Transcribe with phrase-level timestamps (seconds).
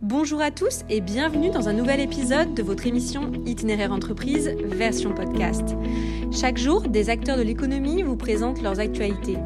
[0.00, 5.12] Bonjour à tous et bienvenue dans un nouvel épisode de votre émission Itinéraire entreprise version
[5.12, 5.74] podcast.
[6.30, 9.38] Chaque jour, des acteurs de l'économie vous présentent leurs actualités.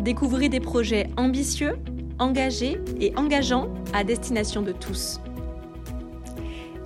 [0.00, 1.76] Découvrez des projets ambitieux,
[2.18, 5.20] engagés et engageants à destination de tous.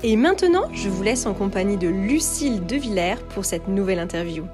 [0.02, 4.44] Et maintenant, je vous laisse en compagnie de Lucille Devillers pour cette nouvelle interview.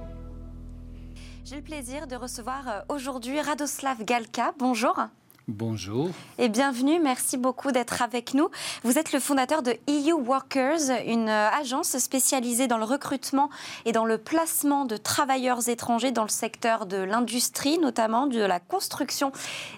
[1.46, 4.52] J'ai le plaisir de recevoir euh, aujourd'hui Radoslav Galka.
[4.58, 5.08] Bonjour.
[5.50, 6.10] Bonjour.
[6.38, 8.50] Et bienvenue, merci beaucoup d'être avec nous.
[8.84, 13.50] Vous êtes le fondateur de EU Workers, une euh, agence spécialisée dans le recrutement
[13.84, 18.60] et dans le placement de travailleurs étrangers dans le secteur de l'industrie, notamment de la
[18.60, 19.32] construction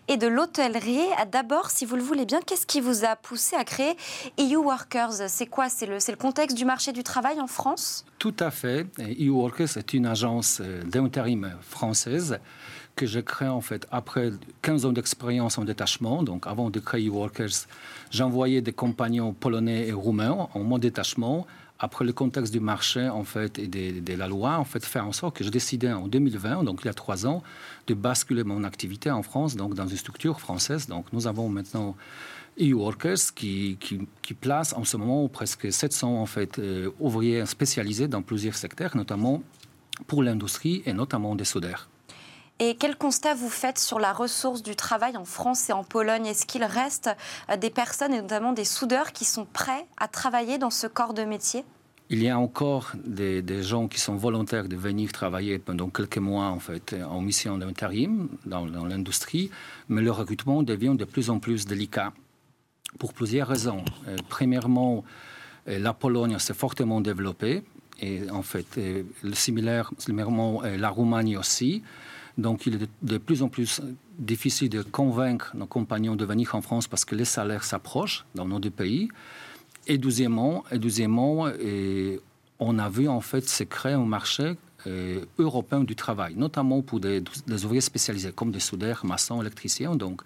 [0.08, 1.08] et de l'hôtellerie.
[1.30, 3.96] D'abord, si vous le voulez bien, qu'est-ce qui vous a poussé à créer
[4.38, 5.28] EU Workers?
[5.28, 5.70] C'est quoi?
[5.70, 8.04] C'est le, le contexte du marché du travail en France?
[8.18, 8.86] Tout à fait.
[8.98, 12.38] EU Workers est une agence euh, d'intérim française
[12.96, 14.30] que j'ai créé en fait après
[14.62, 16.22] 15 ans d'expérience en détachement.
[16.22, 17.66] Donc avant de créer Workers,
[18.10, 21.46] j'envoyais des compagnons polonais et roumains en mon détachement.
[21.78, 25.12] Après le contexte du marché en fait et de, la loi, en fait, faire en
[25.12, 27.42] sorte que je décidais en 2020, donc il y a trois ans,
[27.88, 30.86] de basculer mon activité en France, donc dans une structure française.
[30.86, 31.96] Donc nous avons maintenant
[32.60, 38.22] e-workers qui, qui, place en ce moment presque 700 en fait euh, ouvriers spécialisés dans
[38.22, 39.42] plusieurs secteurs, notamment
[40.06, 41.88] pour l'industrie et notamment des soudeurs.
[42.64, 46.26] Et quel constat vous faites sur la ressource du travail en France et en Pologne?
[46.26, 47.10] Est-ce qu'il reste
[47.50, 51.12] euh, des personnes, et notamment des soudeurs, qui sont prêts à travailler dans ce corps
[51.12, 51.64] de métier?
[52.08, 56.44] Il y a encore des, gens qui sont volontaires de venir travailler pendant quelques mois
[56.44, 59.50] en fait en mission d'intérim dans, dans l'industrie,
[59.88, 62.12] mais le recrutement devient de plus en plus délicat
[63.00, 63.84] pour plusieurs raisons.
[64.06, 65.02] Euh, premièrement,
[65.66, 67.64] euh, la Pologne s'est fortement développée
[68.00, 68.78] et en fait,
[69.32, 71.82] similaire, similairement la Roumanie aussi.
[72.38, 73.80] Donc il est de plus en plus
[74.18, 78.46] difficile de convaincre nos compagnons de venir en France parce que les salaires s'approchent dans
[78.46, 79.08] nos deux pays.
[79.86, 81.48] Et deuxièmement, et deuxièmement
[82.58, 87.00] on a vu en fait se créer un marché euh, européen du travail, notamment pour
[87.00, 87.22] des,
[87.64, 89.94] ouvriers spécialisés comme des soudeurs, maçons, électriciens.
[89.94, 90.22] Donc,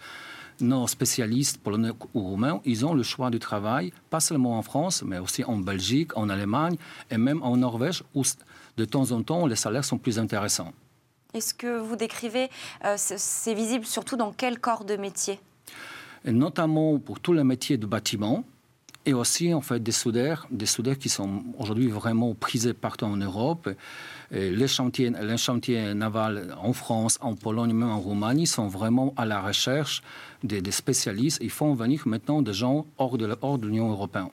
[0.61, 5.03] nos spécialistes polonais ou roumains, ils ont le choix du travail, pas seulement en France,
[5.05, 6.77] mais aussi en Belgique, en Allemagne
[7.11, 8.23] et même en Norvège, où
[8.77, 10.73] de temps en temps les salaires sont plus intéressants.
[11.37, 12.49] Est-ce que vous décrivez,
[12.87, 15.39] euh, c'est visible surtout dans quel corps de métier?
[16.25, 18.43] Notamment pour tous les métiers de bâtiment
[19.05, 23.19] et aussi en fait des soudeurs, des soudeurs qui sont aujourd'hui vraiment prisés partout en
[23.19, 23.69] Europe.
[24.31, 29.27] les chantiers, les chantiers navals en France, en Pologne, même en Roumanie sont vraiment à
[29.27, 30.03] la recherche
[30.43, 31.39] des, spécialistes.
[31.43, 34.31] Ils font venir maintenant des gens hors de l'Union européenne.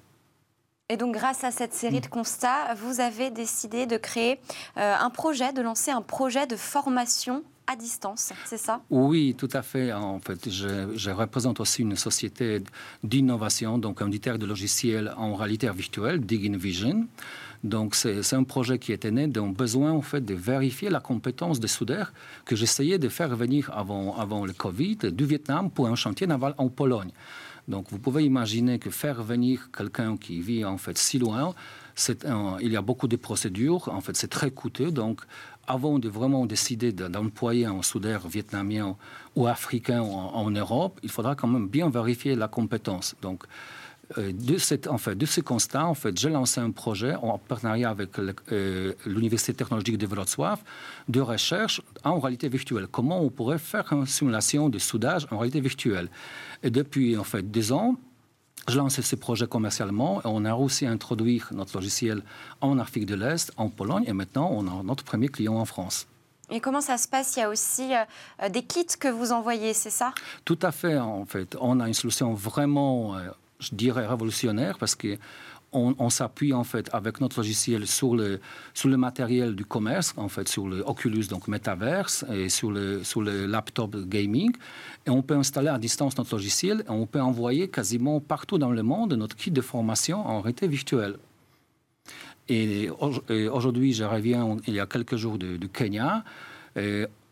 [0.90, 4.40] Et donc, grâce à cette série de constats, vous avez décidé de créer
[4.78, 8.82] euh, un projet, de lancer un projet de formation à distance, c'est ça?
[8.90, 9.94] Oui, tout à fait.
[9.94, 12.62] En fait, je, représente aussi une société
[13.02, 17.08] d'innovation, donc un éditeur de logiciels en réalité virtuelle, Digin Vision.
[17.64, 21.62] Donc, c'est un projet qui était né d'un besoin en fait, de vérifier la compétence
[21.62, 22.12] des soudeurs
[22.44, 26.54] que j'essayais de faire venir avant, avant le Covid du Vietnam pour un chantier naval
[26.58, 27.12] en Pologne.
[27.68, 31.53] Donc vous pouvez imaginer que faire venir quelqu'un qui vit en fait si loin,
[32.62, 34.91] il y a beaucoup de procédures, en fait c'est très coûteux.
[34.91, 35.22] Donc
[35.68, 38.97] avant de vraiment décider d'employer un soudeur vietnamien
[39.35, 43.16] ou africain en, Europe, il faudra quand même bien vérifier la compétence.
[43.22, 43.44] Donc
[44.18, 47.90] de, cette, en fait, de ce constat, en fait, j'ai lancé un projet en partenariat
[47.90, 50.58] avec euh, l'Université technologique de Wrocław
[51.08, 52.88] de recherche en réalité virtuelle.
[52.88, 56.09] Comment on pourrait faire une simulation de soudage en réalité virtuelle?
[56.62, 57.96] Et depuis en fait deux ans,
[58.68, 62.22] je lance ce projet commercialement et on a réussi à introduire notre logiciel
[62.62, 66.08] en Afrique de l'Est, en Pologne et maintenant on a notre premier client en France.
[66.50, 67.35] Et comment ça se passe?
[67.35, 70.14] Il y a aussi euh, des kits que vous envoyez, c'est ça?
[70.46, 71.58] Tout à fait, en fait.
[71.59, 73.18] On a une solution vraiment
[73.59, 75.18] je dirais, révolutionnaire parce que
[75.74, 78.40] on, s'appuie en fait avec notre logiciel sur le,
[78.74, 83.03] sur le matériel du commerce, en fait sur le Oculus, donc Metaverse, et sur le,
[83.03, 84.52] sur le laptop gaming.
[85.06, 88.72] Et on peut installer à distance notre logiciel et on peut envoyer quasiment partout dans
[88.72, 91.17] le monde notre kit de formation en réalité virtuelle.
[92.50, 96.23] Et aujourd'hui, je reviens il y a quelques jours du, Kenya.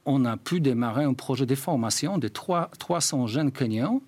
[0.06, 4.01] On a pu démarrer un projet de formation de 3, 300 jeunes Kenyans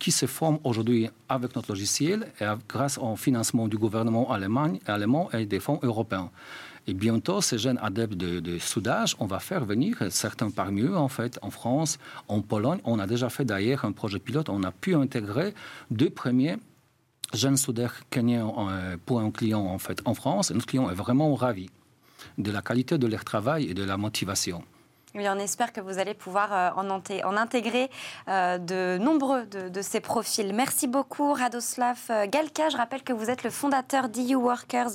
[0.00, 5.46] qui se forment aujourd'hui avec notre logiciel et grâce au financement du gouvernement allemand, et
[5.46, 6.30] des fonds européens.
[6.86, 11.08] Et bientôt, ces jeunes adeptes de, soudage, on va faire venir certains parmi eux, en
[11.08, 12.80] fait, en France, en Pologne.
[12.84, 14.48] On a déjà fait d'ailleurs un projet pilote.
[14.48, 15.54] On a pu intégrer
[15.90, 16.56] deux premiers
[17.34, 20.50] jeunes soudeurs kenyans euh, pour un client, en fait, en France.
[20.50, 21.68] Et notre client est vraiment ravi
[22.38, 24.64] de la qualité de leur travail et de la motivation.
[25.16, 26.70] Oui, on espère que vous allez pouvoir euh,
[27.24, 27.90] en, intégrer
[28.28, 30.52] euh, de nombreux de, ces profils.
[30.54, 32.68] Merci beaucoup, Radoslav euh, Galka.
[32.68, 34.90] Je rappelle que vous êtes le fondateur d'EU Workers,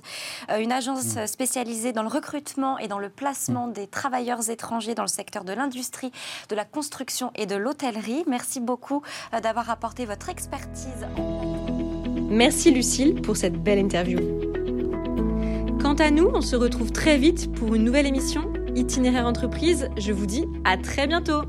[0.57, 1.27] une agence mm.
[1.27, 3.73] spécialisée dans le recrutement et dans le placement mm.
[3.73, 6.13] des travailleurs étrangers dans le secteur de l'industrie,
[6.47, 8.23] de la construction et de l'hôtellerie.
[8.25, 9.01] Merci beaucoup
[9.43, 11.05] d'avoir apporté votre expertise.
[12.29, 14.19] Merci, Lucille, pour cette belle interview.
[15.81, 20.11] Quant à nous, on se retrouve très vite pour une nouvelle émission Itinéraire entreprise, je
[20.11, 21.43] vous dis à très bientôt